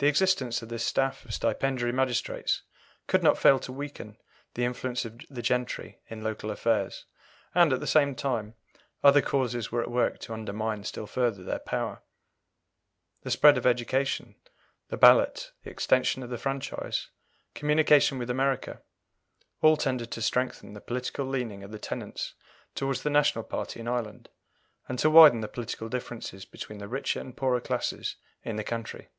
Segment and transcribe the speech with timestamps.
[0.00, 2.62] The existence of this staff of stipendiary magistrates
[3.06, 4.16] could not fail to weaken
[4.54, 7.04] the influence of the gentry in local affairs,
[7.54, 8.54] and, at the same time,
[9.04, 12.00] other causes were at work to undermine still further their power.
[13.24, 14.36] The spread of education,
[14.88, 17.08] the ballot, the extension of the franchise,
[17.54, 18.80] communication with America,
[19.60, 22.32] all tended to strengthen the political leaning of the tenants
[22.74, 24.30] towards the National party in Ireland,
[24.88, 29.10] and to widen the political differences between the richer and poorer classes in the country.